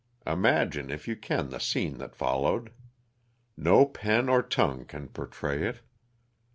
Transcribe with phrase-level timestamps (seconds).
[0.25, 2.71] Imagine, if you can, the scene that fol lowed.
[3.55, 5.81] No pen or tongue can portray it.